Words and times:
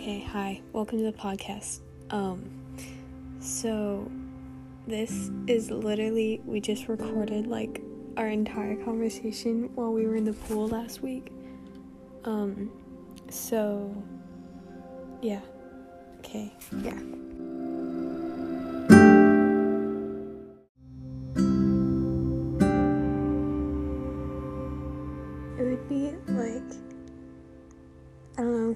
Okay, 0.00 0.20
hi. 0.20 0.60
Welcome 0.72 0.98
to 0.98 1.04
the 1.06 1.12
podcast. 1.12 1.80
Um 2.10 2.48
so 3.40 4.08
this 4.86 5.32
is 5.48 5.72
literally 5.72 6.40
we 6.44 6.60
just 6.60 6.86
recorded 6.86 7.48
like 7.48 7.82
our 8.16 8.28
entire 8.28 8.76
conversation 8.76 9.74
while 9.74 9.92
we 9.92 10.06
were 10.06 10.14
in 10.14 10.24
the 10.24 10.34
pool 10.34 10.68
last 10.68 11.02
week. 11.02 11.32
Um 12.24 12.70
so 13.28 13.92
yeah. 15.20 15.40
Okay. 16.20 16.54
Yeah. 16.80 17.00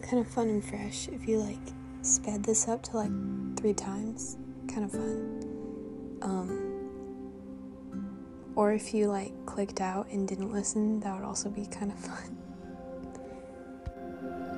Kind 0.02 0.18
of 0.18 0.26
fun 0.26 0.48
and 0.48 0.64
fresh 0.64 1.08
if 1.08 1.26
you 1.26 1.38
like 1.38 1.56
sped 2.02 2.44
this 2.44 2.68
up 2.68 2.82
to 2.82 2.96
like 2.96 3.10
three 3.56 3.72
times. 3.72 4.36
Kind 4.68 4.84
of 4.84 4.92
fun. 4.92 6.18
Um, 6.22 6.68
or 8.54 8.72
if 8.72 8.92
you 8.92 9.06
like 9.08 9.32
clicked 9.46 9.80
out 9.80 10.08
and 10.08 10.28
didn't 10.28 10.52
listen, 10.52 11.00
that 11.00 11.16
would 11.16 11.24
also 11.24 11.48
be 11.48 11.64
kind 11.66 11.90
of 11.92 11.98
fun. 11.98 12.36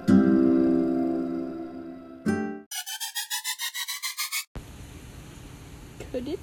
Could 6.12 6.28
it? 6.28 6.40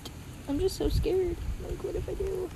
I'm 0.47 0.59
just 0.59 0.77
so 0.77 0.89
scared. 0.89 1.35
Like, 1.67 1.83
what 1.83 1.95
if 1.95 2.09
I 2.09 2.13
do? 2.13 2.49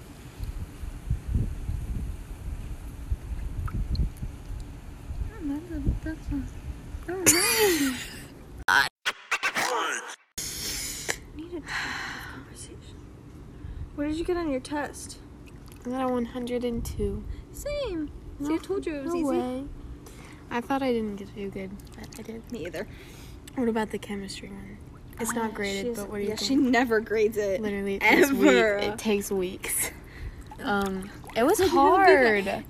What 13.96 14.10
did 14.10 14.18
you 14.18 14.26
get 14.26 14.38
on 14.38 14.52
your 14.52 14.55
test? 14.66 15.18
I 15.86 15.90
got 15.90 16.10
a 16.10 16.14
102. 16.14 17.24
Same. 17.54 18.12
See, 18.44 18.54
I 18.54 18.58
told 18.58 18.86
you 18.86 18.96
it 18.96 19.04
was 19.06 19.14
no 19.14 19.20
easy. 19.20 19.40
way. 19.40 19.64
I 20.52 20.62
thought 20.62 20.82
I 20.84 20.92
didn't 20.92 21.16
get 21.18 21.34
too 21.34 21.50
good, 21.50 21.72
but 21.98 22.08
I 22.20 22.22
did. 22.24 22.52
Me 22.52 22.66
either. 22.66 22.88
What 23.56 23.70
about 23.70 23.92
the 23.92 23.98
chemistry 23.98 24.50
one? 24.50 24.78
It's 25.20 25.32
not 25.34 25.54
graded, 25.54 25.86
She's- 25.86 25.98
but 25.98 26.10
what 26.10 26.18
do 26.18 26.24
you 26.24 26.30
yeah, 26.30 26.36
she 26.36 26.56
never 26.58 27.00
grades 27.00 27.38
it. 27.38 27.62
Literally, 27.62 27.96
it 27.96 28.02
takes, 28.02 28.30
ever. 28.30 28.78
it 28.78 28.98
takes 28.98 29.32
weeks. 29.32 29.92
Um, 30.62 31.10
it 31.36 31.44
was 31.44 31.60
Like, 31.60 31.68
it'll 31.70 31.82
be 31.82 31.88
hard. 31.96 32.46
Yeah. 32.46 32.62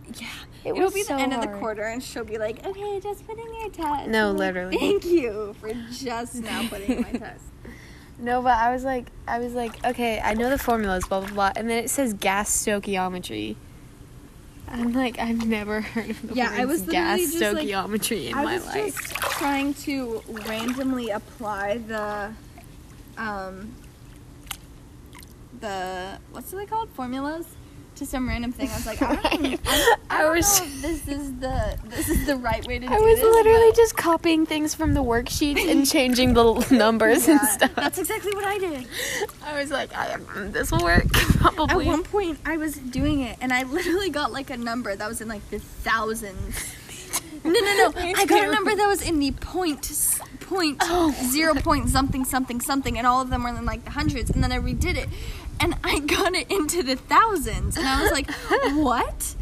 It 0.64 0.76
It'll 0.76 0.90
be 0.92 1.04
so 1.04 1.16
the 1.16 1.22
end 1.22 1.34
of 1.34 1.42
the 1.42 1.48
quarter, 1.60 1.84
and 1.84 2.02
she'll 2.04 2.24
be 2.26 2.38
like, 2.40 2.66
"Okay, 2.66 3.00
just 3.00 3.26
put 3.28 3.38
in 3.38 3.46
your 3.62 3.70
test." 3.70 4.08
No, 4.10 4.32
like, 4.32 4.40
literally. 4.40 4.78
Thank 4.78 5.06
you 5.06 5.56
for 5.60 5.72
just 5.92 6.36
now 6.36 6.68
putting 6.68 7.02
my 7.02 7.12
test. 7.12 7.44
No, 8.18 8.42
but 8.42 8.54
I 8.58 8.72
was 8.74 8.84
like, 8.84 9.08
I 9.28 9.40
was 9.40 9.54
like, 9.54 9.84
okay, 9.86 10.20
I 10.24 10.34
know 10.36 10.50
the 10.50 10.58
formulas, 10.58 11.06
blah 11.08 11.20
blah 11.22 11.30
blah, 11.30 11.52
and 11.56 11.70
then 11.70 11.84
it 11.84 11.90
says 11.90 12.14
gas 12.14 12.50
stoichiometry. 12.66 13.56
I'm 14.68 14.94
like, 14.94 15.20
I've 15.20 15.46
never 15.46 15.82
heard 15.82 16.10
of 16.10 16.28
the 16.30 16.34
Yeah, 16.34 16.50
I 16.52 16.66
was 16.66 16.82
gas 16.82 17.20
just, 17.20 17.40
like- 17.54 17.68
stoichiometry 17.68 18.28
in 18.30 18.34
I 18.36 18.44
my 18.44 18.54
was 18.56 18.66
life. 18.68 18.96
just 18.96 19.14
trying 19.16 19.74
to 19.76 20.24
randomly 20.48 21.10
apply 21.12 21.78
the, 21.80 22.32
um, 23.18 23.74
the 25.60 26.18
what's 26.32 26.52
it 26.54 26.70
called 26.70 26.90
formulas 26.92 27.46
to 27.96 28.06
some 28.06 28.28
random 28.28 28.52
thing. 28.52 28.70
I 28.70 28.76
was 28.76 28.86
like, 28.86 29.02
I 29.02 29.16
don't, 29.16 29.26
I, 29.26 29.38
don't- 29.38 29.68
I 30.10 30.26
I 30.26 30.30
was- 30.30 30.60
know 30.62 30.66
if 30.68 30.82
this 30.82 31.08
is 31.08 31.25
the 31.40 31.78
this 31.86 32.10
is 32.10 32.26
the 32.26 32.36
right 32.38 32.66
way 32.68 32.80
to 32.80 32.88
do 32.88 32.92
it. 32.94 32.96
I 32.96 33.00
was 33.00 33.16
this. 33.20 33.24
literally 33.24 33.70
but- 33.70 33.76
just 33.76 33.96
copying 33.98 34.46
things 34.46 34.74
from 34.76 34.94
the 34.94 35.04
worksheets 35.04 35.70
and 35.70 35.90
changing 35.92 36.34
the 36.34 36.66
numbers 36.72 37.28
and 37.28 37.40
stuff. 37.42 37.74
That's 37.76 37.98
exactly 37.98 38.34
what 38.34 38.46
I 38.46 38.58
did. 38.58 38.88
I 39.44 39.60
was 39.60 39.72
like, 39.72 39.96
I 39.96 40.08
am, 40.10 40.52
this 40.52 40.72
will 40.72 40.84
work 40.84 41.06
At 41.46 41.76
one 41.86 42.04
point, 42.04 42.40
I 42.46 42.58
was 42.58 42.76
doing 42.76 43.22
it, 43.22 43.38
and 43.42 43.54
I 43.54 43.64
literally 43.64 44.10
got 44.10 44.32
like 44.32 44.50
a 44.50 44.58
number 44.58 44.96
that 44.96 45.08
was 45.08 45.22
in 45.22 45.28
like 45.28 45.48
the 45.50 45.60
thousands. 45.60 46.56
No, 47.44 47.52
no, 47.52 47.60
no! 47.60 47.94
I 47.96 48.26
got 48.26 48.50
a 48.50 48.52
number 48.52 48.76
that 48.76 48.88
was 48.88 49.08
in 49.08 49.20
the 49.20 49.30
point, 49.32 49.92
Oh. 50.82 51.16
zero 51.30 51.54
point 51.54 51.90
something, 51.90 52.26
something, 52.26 52.60
something, 52.60 52.98
and 52.98 53.06
all 53.06 53.22
of 53.22 53.30
them 53.30 53.44
were 53.44 53.50
in 53.50 53.66
like 53.66 53.86
the 53.86 53.92
hundreds. 53.92 54.32
And 54.32 54.44
then 54.44 54.52
I 54.52 54.58
redid 54.58 54.96
it, 54.98 55.08
and 55.60 55.76
I 55.84 56.00
got 56.00 56.34
it 56.34 56.50
into 56.52 56.82
the 56.82 56.96
thousands, 56.96 57.78
and 57.78 57.88
I 57.88 58.02
was 58.02 58.12
like, 58.12 58.32
"What?" 58.76 59.36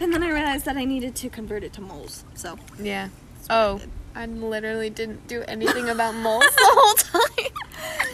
And 0.00 0.12
then 0.12 0.22
I 0.22 0.28
realized 0.30 0.64
that 0.66 0.76
I 0.76 0.84
needed 0.84 1.14
to 1.16 1.28
convert 1.28 1.64
it 1.64 1.72
to 1.74 1.80
moles. 1.80 2.24
So 2.34 2.58
yeah. 2.78 3.08
I 3.48 3.54
Oh. 3.54 3.80
I 4.14 4.24
literally 4.26 4.88
didn't 4.90 5.26
do 5.28 5.42
anything 5.46 5.88
about 5.90 6.14
moles 6.14 6.42
the 6.44 6.70
whole 6.72 6.94
time. 6.94 7.52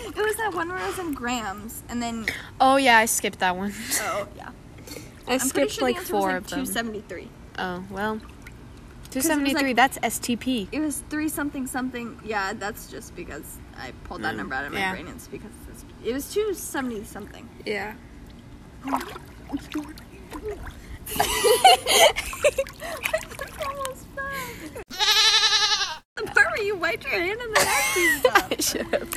it 0.09 0.17
was 0.17 0.37
that 0.37 0.53
one 0.53 0.69
where 0.69 0.79
it 0.79 0.87
was 0.87 0.99
in 0.99 1.15
grams, 1.15 1.83
and 1.89 2.03
then 2.03 2.27
Oh 2.61 2.77
yeah, 2.77 2.99
I 2.99 3.07
skipped 3.07 3.39
that 3.39 3.57
one. 3.57 3.73
oh 4.01 4.27
yeah, 4.37 4.51
I 5.29 5.35
I'm 5.35 5.39
skipped 5.39 5.73
sure 5.73 5.89
like 5.89 5.99
four 5.99 6.29
like 6.29 6.37
of 6.39 6.49
them. 6.49 6.65
273. 6.67 7.29
Oh 7.59 7.85
well. 7.91 8.21
Two 9.11 9.19
was, 9.19 9.29
like- 9.29 9.77
That's 9.77 9.99
STP. 9.99 10.69
It 10.73 10.81
was 10.81 11.03
three 11.11 11.29
something 11.29 11.67
something. 11.67 12.19
Yeah, 12.25 12.53
that's 12.55 12.91
just 12.91 13.15
because 13.15 13.59
I 13.77 13.93
pulled 14.05 14.23
that 14.23 14.33
Mm, 14.35 14.39
number 14.39 14.55
out 14.55 14.65
of 14.65 14.73
my 14.73 14.79
yeah. 14.81 14.93
brain. 14.93 15.07
It's 15.07 15.29
because 15.29 15.53
it's, 15.71 15.85
it 16.03 16.13
was 16.15 16.33
two 16.33 16.53
seventy 16.55 17.05
something. 17.05 17.49
Yeah. 17.67 17.95
almost 23.67 24.07
The 26.17 26.23
part 26.27 26.47
where 26.57 26.63
you 26.65 26.77
wiped 26.77 27.05
your 27.05 27.13
hand 27.21 27.41
and 27.41 27.57
the 27.57 27.61
nasty 27.65 28.19
stuff. 28.19 28.63
Shut 28.63 28.95
up. 29.03 29.09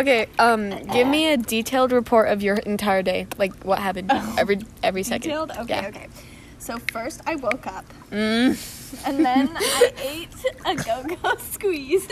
Okay, 0.00 0.26
um, 0.38 0.70
give 0.86 1.06
me 1.06 1.32
a 1.32 1.36
detailed 1.36 1.92
report 1.92 2.28
of 2.28 2.42
your 2.42 2.56
entire 2.56 3.02
day. 3.02 3.26
Like 3.38 3.54
what 3.64 3.78
happened 3.78 4.10
every 4.38 4.58
every 4.82 5.02
second. 5.02 5.22
Detailed. 5.30 5.50
Okay, 5.52 5.74
Yeah. 5.82 5.88
okay. 5.88 6.08
So 6.58 6.78
first 6.92 7.22
I 7.26 7.36
woke 7.36 7.66
up 7.66 7.84
Mm. 8.10 8.56
and 9.06 9.24
then 9.24 9.48
I 9.56 9.92
ate 10.02 10.28
a 10.66 10.74
go-go 10.74 11.36
squeeze. 11.38 12.06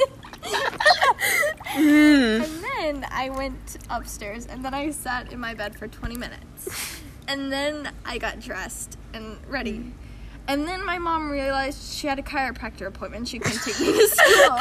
Mm. 1.74 2.44
And 2.44 2.64
then 3.02 3.06
I 3.10 3.30
went 3.30 3.78
upstairs 3.90 4.46
and 4.46 4.64
then 4.64 4.72
I 4.74 4.90
sat 4.92 5.32
in 5.32 5.40
my 5.40 5.54
bed 5.54 5.76
for 5.76 5.86
20 5.88 6.16
minutes. 6.16 7.00
And 7.28 7.52
then 7.52 7.92
I 8.04 8.18
got 8.18 8.40
dressed 8.40 8.98
and 9.14 9.36
ready. 9.48 9.74
Mm. 9.74 9.92
And 10.48 10.66
then 10.66 10.84
my 10.84 10.98
mom 10.98 11.30
realized 11.30 11.92
she 11.92 12.06
had 12.06 12.18
a 12.18 12.22
chiropractor 12.22 12.86
appointment. 12.86 13.28
She 13.28 13.38
couldn't 13.38 13.60
take 13.62 13.78
me 13.78 13.92
to 13.92 14.08
school. 14.12 14.58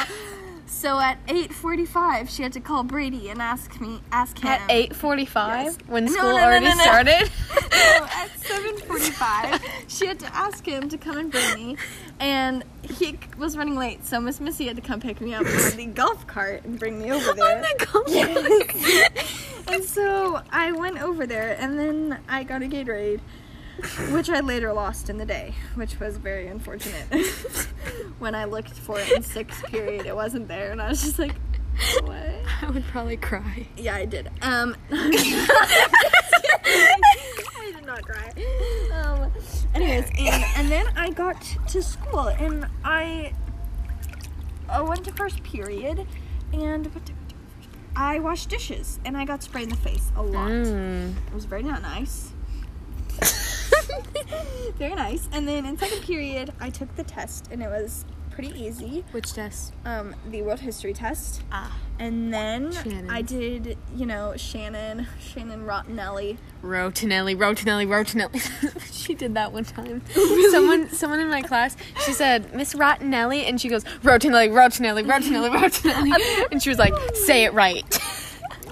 So 0.66 1.00
at 1.00 1.16
8:45, 1.26 2.28
she 2.28 2.42
had 2.42 2.52
to 2.52 2.60
call 2.60 2.84
Brady 2.84 3.30
and 3.30 3.40
ask 3.40 3.80
me 3.80 4.02
ask 4.12 4.38
him. 4.38 4.48
At 4.48 4.60
eight 4.68 4.94
forty 4.94 5.24
five, 5.24 5.64
Yes. 5.64 5.78
when 5.86 6.04
No, 6.04 6.12
school 6.12 6.24
no, 6.24 6.36
no, 6.36 6.44
already 6.44 6.70
started. 6.72 7.30
no, 7.72 8.06
at 8.12 8.28
7:45, 8.38 9.62
she 9.88 10.06
had 10.06 10.20
to 10.20 10.26
ask 10.36 10.66
him 10.66 10.90
to 10.90 10.98
come 10.98 11.16
and 11.16 11.30
bring 11.30 11.54
me, 11.54 11.76
and 12.20 12.64
he 12.82 13.18
was 13.38 13.56
running 13.56 13.76
late, 13.76 14.04
so 14.04 14.20
Miss 14.20 14.40
Missy 14.40 14.66
had 14.66 14.76
to 14.76 14.82
come 14.82 15.00
pick 15.00 15.22
me 15.22 15.32
up 15.32 15.46
on 15.46 15.76
the 15.78 15.86
golf 15.86 16.26
cart 16.26 16.62
and 16.64 16.78
bring 16.78 17.00
me 17.00 17.10
over 17.12 17.32
there. 17.32 17.56
On 17.56 17.62
the 17.62 17.86
golf 17.86 18.04
Yes. 18.08 19.47
And 19.68 19.84
so 19.84 20.42
I 20.50 20.72
went 20.72 21.00
over 21.02 21.26
there, 21.26 21.56
and 21.58 21.78
then 21.78 22.18
I 22.28 22.42
got 22.44 22.62
a 22.62 22.66
Gatorade, 22.66 23.20
which 24.10 24.28
I 24.28 24.40
later 24.40 24.72
lost 24.72 25.08
in 25.10 25.18
the 25.18 25.26
day, 25.26 25.54
which 25.74 26.00
was 26.00 26.16
very 26.16 26.48
unfortunate. 26.48 27.06
when 28.18 28.34
I 28.34 28.44
looked 28.44 28.70
for 28.70 28.98
it 28.98 29.10
in 29.12 29.22
sixth 29.22 29.64
period, 29.66 30.06
it 30.06 30.16
wasn't 30.16 30.48
there, 30.48 30.72
and 30.72 30.80
I 30.80 30.88
was 30.88 31.02
just 31.02 31.18
like, 31.18 31.34
what? 32.02 32.34
I 32.62 32.70
would 32.70 32.84
probably 32.86 33.16
cry. 33.16 33.68
Yeah, 33.76 33.94
I 33.94 34.04
did. 34.04 34.30
Um, 34.42 34.76
I 34.90 35.48
did 37.74 37.86
not 37.86 38.02
cry. 38.02 38.32
Um, 38.92 39.30
anyways, 39.74 40.10
and, 40.18 40.44
and 40.56 40.68
then 40.70 40.86
I 40.96 41.10
got 41.10 41.40
to 41.68 41.82
school, 41.82 42.28
and 42.28 42.66
I, 42.84 43.32
I 44.68 44.80
went 44.80 45.04
to 45.04 45.12
first 45.12 45.42
period, 45.44 46.06
and 46.52 46.92
what 46.94 47.04
did 47.04 47.14
I 47.98 48.20
washed 48.20 48.48
dishes, 48.48 49.00
and 49.04 49.16
I 49.16 49.24
got 49.24 49.42
sprayed 49.42 49.64
in 49.64 49.70
the 49.70 49.76
face 49.76 50.12
a 50.14 50.22
lot. 50.22 50.50
Mm. 50.50 51.16
It 51.26 51.34
was 51.34 51.46
very 51.46 51.64
not 51.64 51.82
nice. 51.82 52.30
very 54.78 54.94
nice. 54.94 55.28
And 55.32 55.48
then 55.48 55.66
in 55.66 55.76
second 55.76 56.02
period, 56.02 56.52
I 56.60 56.70
took 56.70 56.94
the 56.94 57.02
test, 57.02 57.48
and 57.50 57.60
it 57.60 57.68
was 57.68 58.04
pretty 58.30 58.56
easy. 58.56 59.04
Which 59.10 59.32
test? 59.32 59.72
Um, 59.84 60.14
the 60.30 60.42
world 60.42 60.60
history 60.60 60.92
test. 60.92 61.42
Ah. 61.50 61.76
And 61.98 62.32
then 62.32 62.70
Shannon. 62.70 63.10
I 63.10 63.20
did, 63.20 63.76
you 63.98 64.06
know, 64.06 64.34
Shannon, 64.36 65.08
Shannon 65.20 65.64
Rottenelli. 65.66 66.38
Rotinelli, 66.62 67.36
Rotinelli, 67.36 67.86
Rotinelli. 67.86 68.92
she 68.92 69.14
did 69.14 69.34
that 69.34 69.52
one 69.52 69.64
time. 69.64 70.02
Someone, 70.50 70.88
someone 70.90 71.20
in 71.20 71.28
my 71.28 71.42
class, 71.42 71.76
she 72.04 72.12
said 72.12 72.54
Miss 72.54 72.74
Rotinelli, 72.74 73.48
and 73.48 73.60
she 73.60 73.68
goes 73.68 73.84
Rotinelli, 74.02 74.50
Rotinelli, 74.50 75.04
Rotinelli, 75.04 75.50
Rotinelli, 75.50 76.48
and 76.52 76.62
she 76.62 76.68
was 76.68 76.78
like, 76.78 76.94
"Say 77.14 77.44
it 77.44 77.52
right." 77.52 77.84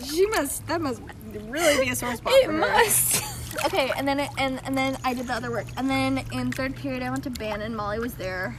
She 0.05 0.27
must, 0.27 0.67
that 0.69 0.81
must 0.81 1.03
really 1.49 1.85
be 1.85 1.91
a 1.91 1.97
sore 1.97 2.15
spot 2.15 2.33
it 2.35 2.47
for 2.47 2.53
her. 2.53 2.59
must. 2.59 3.65
Okay, 3.67 3.91
and 3.97 4.07
then 4.07 4.21
it, 4.21 4.31
and 4.39 4.61
and 4.65 4.77
then 4.77 4.97
I 5.05 5.15
did 5.15 5.27
the 5.27 5.35
other 5.35 5.51
work, 5.51 5.67
and 5.77 5.91
then 5.91 6.25
in 6.33 6.53
third 6.53 6.77
period 6.77 7.03
I 7.03 7.11
went 7.11 7.25
to 7.25 7.31
band, 7.31 7.63
and 7.63 7.77
Molly 7.77 7.99
was 7.99 8.15
there. 8.15 8.57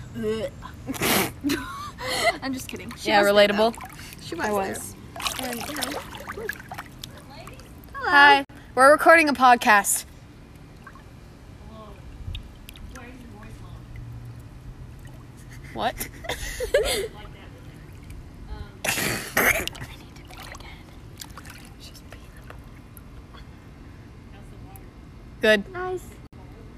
I'm 2.41 2.53
just 2.53 2.67
kidding. 2.67 2.91
She 2.97 3.09
Yeah, 3.09 3.23
there, 3.23 3.31
relatable. 3.33 3.75
She 4.21 4.35
was. 4.35 4.45
I 4.45 4.47
there. 4.47 4.53
was. 4.53 4.95
And, 5.39 5.67
you 5.67 5.75
know. 5.75 5.86
Hello. 8.09 8.17
Hi. 8.17 8.45
We're 8.73 8.89
recording 8.89 9.27
a 9.27 9.33
podcast. 9.33 10.05
What? 15.73 15.93
Good. 25.41 25.69
Nice. 25.73 26.07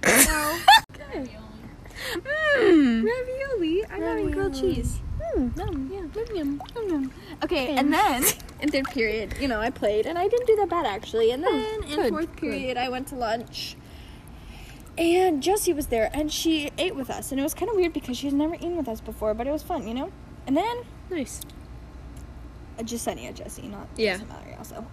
Mm. 2.58 3.06
Ravioli. 3.06 3.86
I'm 3.86 4.02
having 4.02 4.32
grilled 4.32 4.56
cheese. 4.56 5.00
Okay, 7.44 7.76
and 7.76 7.94
then 7.94 8.24
in 8.62 8.70
third 8.70 8.86
period, 8.86 9.36
you 9.40 9.48
know, 9.48 9.60
I 9.60 9.70
played 9.70 10.06
and 10.06 10.18
I 10.18 10.28
didn't 10.28 10.48
do 10.48 10.56
that 10.58 10.70
bad 10.70 10.86
actually. 10.86 11.32
And 11.32 11.44
then 11.44 11.84
in 11.84 11.96
good, 11.96 12.10
fourth 12.10 12.36
period, 12.36 12.78
I 12.78 12.90
went 12.90 13.08
to 13.10 13.16
lunch. 13.16 13.76
And 14.98 15.42
Jessie 15.42 15.72
was 15.74 15.88
there 15.88 16.10
and 16.14 16.32
she 16.32 16.72
ate 16.78 16.96
with 16.96 17.10
us. 17.10 17.32
And 17.32 17.40
it 17.40 17.44
was 17.44 17.54
kind 17.54 17.70
of 17.70 17.76
weird 17.78 17.94
because 17.94 18.18
she 18.18 18.28
had 18.28 18.34
never 18.34 18.56
eaten 18.56 18.76
with 18.76 18.90
us 18.90 19.00
before, 19.00 19.34
but 19.34 19.48
it 19.48 19.52
was 19.52 19.64
fun, 19.64 19.88
you 19.88 19.94
know? 19.94 20.12
And 20.46 20.58
then 20.58 20.78
Nice. 21.10 21.42
uh, 22.78 22.84
Jasenia 22.84 23.34
Jessie, 23.34 23.68
not 23.68 23.88
Yeah. 23.96 24.18
Jessie 24.18 24.26
Mallory 24.26 24.56
also. 24.58 24.86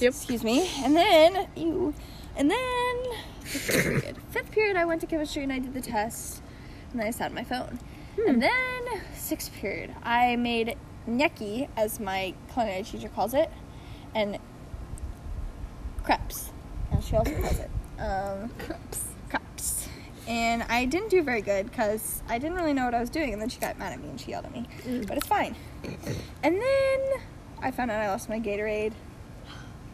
Yep. 0.00 0.12
Excuse 0.12 0.42
me. 0.44 0.68
And 0.84 0.96
then 0.96 1.46
you 1.56 1.94
and 2.36 2.50
then 2.50 2.96
fifth 3.44 3.82
period. 3.84 4.16
Fifth 4.30 4.50
period 4.50 4.76
I 4.76 4.84
went 4.84 5.00
to 5.02 5.06
chemistry 5.06 5.42
and 5.42 5.52
I 5.52 5.58
did 5.58 5.72
the 5.72 5.80
test. 5.80 6.42
And 6.96 7.02
then 7.02 7.08
I 7.08 7.10
sat 7.10 7.28
on 7.28 7.34
my 7.34 7.44
phone. 7.44 7.78
And 8.26 8.40
then 8.42 9.02
sixth 9.14 9.52
period 9.52 9.94
I 10.02 10.36
made 10.36 10.78
gnocchi, 11.06 11.68
as 11.76 12.00
my 12.00 12.32
culinary 12.50 12.84
teacher 12.84 13.10
calls 13.10 13.34
it, 13.34 13.50
and 14.14 14.38
crepes. 16.02 16.52
And 16.90 17.04
she 17.04 17.14
also 17.14 17.34
calls 17.34 17.58
it. 17.58 17.70
Um 17.98 18.48
crepes. 18.58 19.04
Crepes. 19.28 19.88
And 20.26 20.62
I 20.70 20.86
didn't 20.86 21.10
do 21.10 21.22
very 21.22 21.42
good 21.42 21.66
because 21.66 22.22
I 22.30 22.38
didn't 22.38 22.56
really 22.56 22.72
know 22.72 22.86
what 22.86 22.94
I 22.94 23.00
was 23.00 23.10
doing, 23.10 23.34
and 23.34 23.42
then 23.42 23.50
she 23.50 23.60
got 23.60 23.78
mad 23.78 23.92
at 23.92 24.00
me 24.00 24.08
and 24.08 24.18
she 24.18 24.30
yelled 24.30 24.46
at 24.46 24.52
me. 24.54 24.66
But 25.06 25.18
it's 25.18 25.26
fine. 25.26 25.54
And 26.42 26.56
then 26.56 27.00
I 27.60 27.72
found 27.72 27.90
out 27.90 28.00
I 28.00 28.08
lost 28.08 28.30
my 28.30 28.40
Gatorade. 28.40 28.94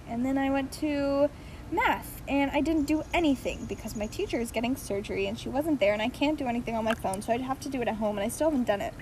And 0.06 0.25
then 0.25 0.38
I 0.38 0.50
went 0.50 0.70
to 0.75 1.28
math 1.72 2.22
and 2.28 2.50
I 2.50 2.60
didn't 2.60 2.84
do 2.84 3.02
anything 3.12 3.66
because 3.66 3.96
my 3.96 4.06
teacher 4.06 4.38
is 4.38 4.50
getting 4.50 4.76
surgery 4.76 5.26
and 5.26 5.38
she 5.38 5.48
wasn't 5.48 5.80
there 5.80 5.92
and 5.92 6.02
I 6.02 6.08
can't 6.08 6.38
do 6.38 6.46
anything 6.46 6.76
on 6.76 6.84
my 6.84 6.94
phone, 6.94 7.22
so 7.22 7.32
I'd 7.32 7.40
have 7.40 7.60
to 7.60 7.69
do 7.69 7.82
it 7.82 7.88
at 7.88 7.96
home 7.96 8.19
and 8.19 8.24
I 8.24 8.28
still 8.28 8.50
haven't 8.50 8.66
done 8.66 8.80
it. 8.80 8.94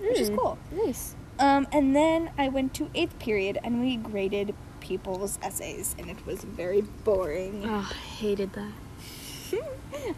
Which 0.00 0.18
is 0.18 0.30
cool. 0.30 0.58
Nice. 0.72 1.14
Um, 1.38 1.66
and 1.72 1.94
then 1.94 2.30
I 2.38 2.48
went 2.48 2.74
to 2.74 2.90
eighth 2.94 3.18
period 3.18 3.58
and 3.62 3.80
we 3.80 3.96
graded 3.96 4.54
people's 4.80 5.38
essays 5.42 5.94
and 5.98 6.10
it 6.10 6.24
was 6.26 6.44
very 6.44 6.80
boring. 6.80 7.62
Oh, 7.64 7.88
I 7.90 7.94
hated 7.94 8.52
that. 8.54 8.72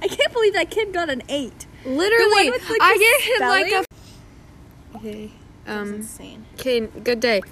I 0.03 0.09
can't 0.09 0.33
believe 0.33 0.55
that 0.55 0.71
kid 0.71 0.93
got 0.93 1.11
an 1.11 1.23
eight. 1.29 1.67
Literally, 1.85 2.51
with, 2.51 2.69
like, 2.69 2.81
I 2.81 2.97
gave 2.97 3.35
him 3.35 3.49
like 3.49 3.73
a. 3.73 4.97
Okay. 4.97 5.31
Um. 5.67 5.95
insane. 5.95 6.47
Okay. 6.55 6.81
Good 6.81 7.21
day. 7.21 7.43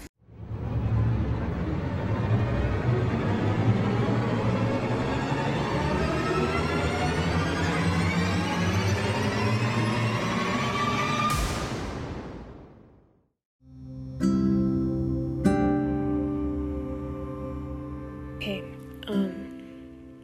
Okay, 18.47 18.63
um, 19.09 19.61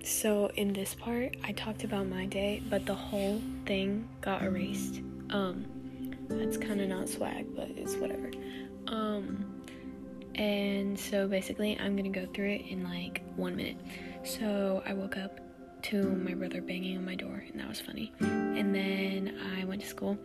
so 0.04 0.46
in 0.54 0.72
this 0.72 0.94
part, 0.94 1.36
I 1.42 1.50
talked 1.50 1.82
about 1.82 2.06
my 2.06 2.24
day, 2.26 2.62
but 2.70 2.86
the 2.86 2.94
whole 2.94 3.42
thing 3.66 4.08
got 4.20 4.42
erased. 4.42 5.00
Um, 5.30 5.64
that's 6.28 6.56
kind 6.56 6.80
of 6.80 6.88
not 6.88 7.08
swag, 7.08 7.46
but 7.56 7.70
it's 7.70 7.96
whatever. 7.96 8.30
Um, 8.86 9.64
and 10.36 10.96
so 10.96 11.26
basically, 11.26 11.76
I'm 11.80 11.96
gonna 11.96 12.10
go 12.10 12.28
through 12.32 12.50
it 12.50 12.66
in 12.68 12.84
like 12.84 13.24
one 13.34 13.56
minute. 13.56 13.78
So 14.22 14.84
I 14.86 14.92
woke 14.92 15.16
up 15.16 15.40
to 15.86 16.04
my 16.04 16.34
brother 16.34 16.62
banging 16.62 16.98
on 16.98 17.04
my 17.04 17.16
door, 17.16 17.42
and 17.50 17.58
that 17.58 17.68
was 17.68 17.80
funny. 17.80 18.12
And 18.20 18.72
then 18.72 19.01
school, 20.02 20.18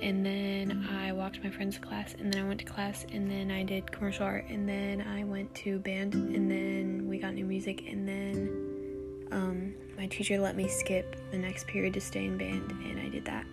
and 0.00 0.24
then 0.24 0.86
I 0.90 1.12
walked 1.12 1.42
my 1.42 1.50
friends 1.50 1.74
to 1.76 1.80
class, 1.80 2.14
and 2.18 2.32
then 2.32 2.44
I 2.44 2.48
went 2.48 2.60
to 2.60 2.66
class, 2.66 3.04
and 3.12 3.28
then 3.30 3.50
I 3.50 3.64
did 3.64 3.90
commercial 3.90 4.24
art, 4.24 4.44
and 4.48 4.68
then 4.68 5.00
I 5.02 5.24
went 5.24 5.52
to 5.56 5.78
band, 5.80 6.14
and 6.14 6.50
then 6.50 7.08
we 7.08 7.18
got 7.18 7.34
new 7.34 7.44
music, 7.44 7.84
and 7.88 8.08
then 8.08 9.28
um, 9.32 9.74
my 9.96 10.06
teacher 10.06 10.38
let 10.38 10.56
me 10.56 10.68
skip 10.68 11.16
the 11.32 11.38
next 11.38 11.66
period 11.66 11.94
to 11.94 12.00
stay 12.00 12.26
in 12.26 12.38
band, 12.38 12.70
and 12.70 13.00
I 13.00 13.08
did 13.08 13.24
that. 13.24 13.46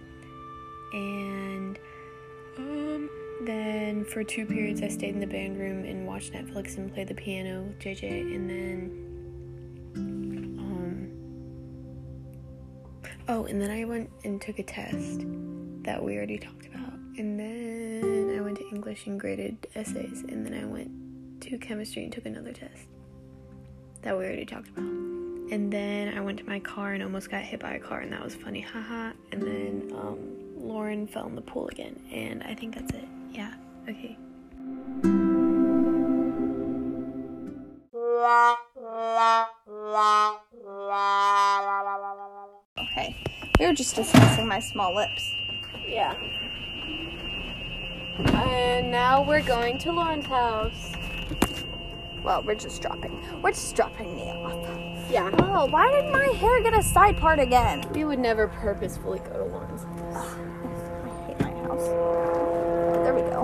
And 0.94 1.80
um, 2.58 3.10
then 3.46 4.06
for 4.06 4.24
two 4.24 4.46
periods, 4.46 4.82
I 4.84 4.88
stayed 4.90 5.16
in 5.16 5.20
the 5.20 5.28
band 5.28 5.58
room 5.58 5.86
and 5.86 6.06
watched 6.06 6.34
Netflix 6.34 6.78
and 6.78 6.94
played 6.94 7.08
the 7.08 7.16
piano 7.16 7.64
with 7.64 7.80
JJ, 7.80 8.36
and 8.36 8.50
then 8.50 8.92
um, 9.96 10.22
oh, 13.28 13.46
and 13.46 13.60
then 13.60 13.72
I 13.72 13.86
went 13.86 14.10
and 14.24 14.40
took 14.42 14.60
a 14.60 14.64
test 14.64 15.26
that 15.84 16.04
we 16.04 16.16
already 16.18 16.38
talked 16.38 16.68
about, 16.68 16.94
and 17.18 17.40
then 17.40 18.36
I 18.38 18.42
went 18.42 18.58
to 18.58 18.68
English 18.70 19.08
and 19.08 19.20
graded 19.20 19.68
essays, 19.76 20.24
and 20.28 20.46
then 20.46 20.54
I 20.54 20.66
went 20.66 20.92
to 21.42 21.58
chemistry 21.58 22.04
and 22.04 22.14
took 22.14 22.26
another 22.26 22.54
test 22.54 22.88
that 24.04 24.18
we 24.18 24.26
already 24.26 24.46
talked 24.46 24.70
about. 24.70 24.86
And 24.86 25.72
then 25.72 26.18
I 26.18 26.22
went 26.22 26.40
to 26.40 26.46
my 26.46 26.60
car 26.60 26.94
and 26.94 27.04
almost 27.04 27.30
got 27.30 27.42
hit 27.42 27.60
by 27.60 27.74
a 27.74 27.80
car, 27.80 28.00
and 28.00 28.14
that 28.14 28.24
was 28.24 28.36
funny, 28.36 28.62
haha. 28.62 29.12
And 29.32 29.42
then 29.42 29.92
um, 29.94 30.18
Lauren 30.56 31.08
fell 31.08 31.28
in 31.28 31.36
the 31.36 31.42
pool 31.42 31.68
again, 31.68 32.00
and 32.12 32.42
I 32.44 32.56
think 32.56 32.76
that's 32.76 32.94
it. 32.94 33.08
Yeah, 33.32 33.54
okay. 33.90 34.18
Okay. 42.80 43.16
We 43.60 43.68
were 43.68 43.74
just 43.74 43.96
discussing 43.96 44.48
my 44.48 44.60
small 44.60 44.96
lips. 44.96 45.22
Yeah. 45.92 46.16
And 48.18 48.90
now 48.90 49.24
we're 49.24 49.42
going 49.42 49.78
to 49.80 49.92
Lauren's 49.92 50.26
house. 50.26 50.94
Well, 52.24 52.44
we're 52.44 52.56
just 52.56 52.82
dropping. 52.82 53.20
We're 53.42 53.52
just 53.52 53.76
dropping 53.76 54.16
me 54.16 54.32
off. 54.32 55.12
Yeah. 55.12 55.30
Oh, 55.40 55.66
why 55.66 55.92
did 55.92 56.10
my 56.10 56.28
hair 56.28 56.64
get 56.64 56.74
a 56.74 56.82
side 56.82 57.18
part 57.18 57.40
again? 57.40 57.84
We 57.94 58.06
would 58.06 58.20
never 58.20 58.48
purposefully 58.48 59.20
go 59.20 59.34
to 59.34 59.44
Lauren's 59.44 59.84
house. 59.84 60.38
I 61.04 61.28
hate 61.28 61.40
my 61.42 61.52
house. 61.68 61.86
There 63.04 63.14
we 63.14 63.22
go. 63.24 63.44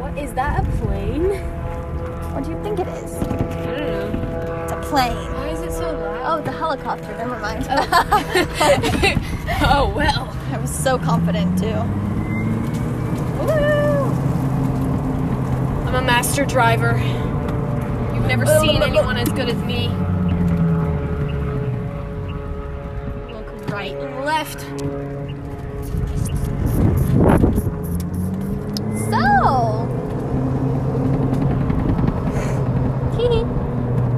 What 0.00 0.16
is 0.16 0.32
that? 0.32 0.66
A 0.66 0.70
plane? 0.78 1.28
What 2.32 2.44
do 2.44 2.52
you 2.52 2.62
think 2.62 2.80
it 2.80 2.88
is? 2.88 3.12
I 3.16 3.36
don't 3.36 3.50
know. 3.50 4.62
It's 4.62 4.72
a 4.72 4.80
plane. 4.88 5.32
Why 5.34 5.48
is 5.50 5.60
it 5.60 5.72
so 5.72 5.92
loud? 5.92 6.40
Oh, 6.40 6.42
the 6.42 6.52
helicopter. 6.52 7.14
Never 7.18 7.38
mind. 7.38 7.66
Oh, 7.68 7.84
oh 9.62 9.92
well. 9.94 10.35
I 10.52 10.58
was 10.58 10.70
so 10.70 10.98
confident 10.98 11.58
too. 11.58 11.66
Woo! 13.40 14.12
I'm 15.86 15.94
a 15.94 16.02
master 16.02 16.44
driver. 16.44 16.96
You've 18.14 18.26
never 18.26 18.46
seen 18.60 18.82
anyone 18.82 19.16
as 19.16 19.28
good 19.30 19.48
as 19.48 19.56
me. 19.64 19.88
Look 23.32 23.70
right 23.70 23.94
and 23.96 24.24
left. 24.24 24.60
So. 29.10 29.92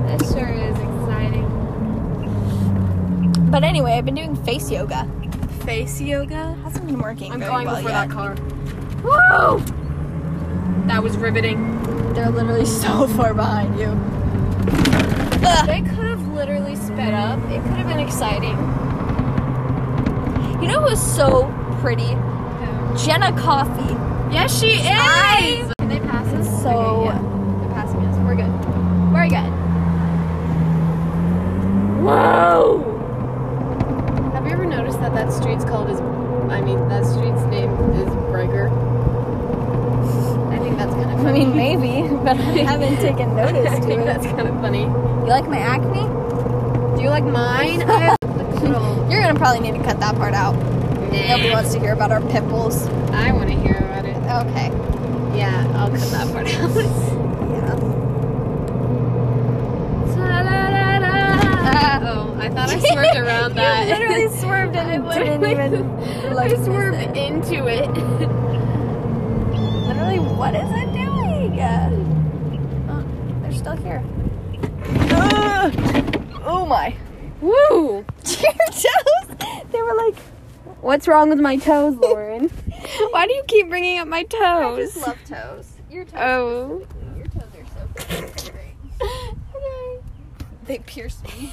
That 0.09 0.25
sure 0.33 0.49
is 0.49 0.77
exciting. 0.77 1.47
but 3.51 3.63
anyway, 3.63 3.93
I've 3.93 4.05
been 4.07 4.15
doing 4.15 4.35
face 4.37 4.71
yoga. 4.71 5.07
Face 5.69 6.01
yoga. 6.01 6.55
Hasn't 6.65 6.87
been 6.87 6.99
working 6.99 7.31
I'm 7.31 7.41
going 7.41 7.67
well 7.67 7.77
before 7.77 7.91
yet. 7.91 8.09
that 8.09 8.15
car. 8.15 8.35
Whoa! 9.05 9.59
That 10.87 11.03
was 11.03 11.15
riveting. 11.19 11.83
They're 12.15 12.31
literally 12.31 12.65
so 12.85 13.07
far 13.09 13.35
behind 13.35 13.79
you. 13.79 13.89
Ugh. 15.47 15.67
They 15.67 15.83
could 15.83 16.07
have 16.07 16.27
literally 16.29 16.75
sped 16.75 17.13
up. 17.13 17.39
It 17.51 17.61
could 17.65 17.77
have 17.77 17.87
been 17.87 17.99
exciting. 17.99 18.57
You 20.63 20.69
know 20.69 20.81
who's 20.81 21.03
so 21.03 21.53
pretty? 21.83 22.17
Jenna 23.05 23.39
Coffee. 23.39 23.93
Yes, 24.35 24.59
she 24.59 24.71
is. 24.73 24.81
I- 24.87 25.71
Can 25.81 25.89
they 25.91 26.01
pass 26.01 26.27
us? 26.33 26.63
So- 26.63 26.71
Okay, 26.71 27.05
yeah. 27.05 27.19
They're 27.61 27.75
passing 27.75 28.01
us. 28.07 28.17
We're 28.25 28.37
good. 28.37 28.51
Very 29.13 29.29
good. 29.29 29.53
Whoa! 32.03 32.95
Have 34.35 34.47
you 34.47 34.53
ever 34.53 34.67
noticed 34.67 35.01
that 35.01 35.15
that 35.15 35.33
street's 35.33 35.65
called 35.65 35.91
is, 35.91 36.01
I 36.51 36.61
mean, 36.61 36.89
that 36.89 37.05
street's 37.05 37.43
name 37.47 37.69
haven't 42.65 42.97
taken 43.01 43.35
notice 43.37 43.67
I 43.71 43.81
to 43.81 43.87
think 43.87 44.05
that's 44.05 44.27
kind 44.27 44.49
of 44.49 44.55
funny. 44.61 44.83
You 44.83 45.29
like 45.29 45.49
my 45.49 45.59
acne? 45.59 46.03
Do 46.97 47.03
you 47.03 47.11
like 47.11 47.25
mine? 47.25 47.83
I 47.91 47.99
have 48.01 48.19
little. 48.63 49.11
You're 49.11 49.21
gonna 49.23 49.39
probably 49.39 49.61
need 49.61 49.79
to 49.79 49.85
cut 49.85 50.01
that 50.01 50.15
part 50.17 50.35
out. 50.35 50.55
Nobody 51.13 51.51
wants 51.51 51.73
to 51.75 51.81
hear 51.81 51.93
about 51.93 52.11
our 52.11 52.21
pimples. 52.21 52.87
I 53.13 53.33
want 53.33 53.49
to 53.49 53.55
hear 53.57 53.77
about 53.77 54.05
it. 54.05 54.17
Okay. 54.17 54.69
Yeah, 55.39 55.67
I'll 55.77 55.91
cut 55.91 56.01
that 56.11 56.33
part 56.33 56.47
out. 56.47 56.75
Yeah. 57.51 57.75
oh, 62.03 62.37
I 62.39 62.49
thought 62.51 62.69
I 62.71 62.79
swerved 62.79 63.17
around 63.17 63.55
that. 63.55 63.89
You 63.89 63.95
literally 63.95 64.29
swerved 64.39 64.77
and 64.77 64.91
it 64.91 65.15
didn't 65.25 65.51
even 65.51 66.35
like 66.35 66.53
I 66.53 66.65
swerved 66.65 67.17
into 67.17 67.67
it. 67.69 67.89
Literally, 69.87 70.19
what 70.19 70.55
is 70.55 70.71
it 70.71 70.93
doing? 70.93 71.09
Still 73.59 73.77
here. 73.77 74.05
Ah! 75.11 75.73
oh 76.45 76.65
my. 76.65 76.95
Woo! 77.41 78.05
Your 78.25 78.53
toes. 78.71 79.37
They 79.73 79.83
were 79.83 79.95
like. 79.95 80.15
What's 80.81 81.09
wrong 81.09 81.29
with 81.29 81.41
my 81.41 81.57
toes, 81.57 81.97
Lauren? 82.01 82.51
Why 83.11 83.27
do 83.27 83.35
you 83.35 83.43
keep 83.49 83.69
bringing 83.69 83.99
up 83.99 84.07
my 84.07 84.23
toes? 84.23 84.79
I 84.79 84.83
just 84.83 85.07
love 85.09 85.19
toes. 85.25 85.73
Your 85.91 86.05
toes. 86.05 86.15
Oh. 86.17 86.87
Your 87.17 87.27
toes 87.27 87.43
are 87.59 88.29
so 88.31 88.53
great. 88.53 88.75
They 90.67 90.79
pierced 90.79 91.25
me. 91.25 91.53